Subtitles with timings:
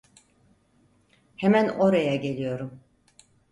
[1.37, 2.79] Hemen oraya geliyorum.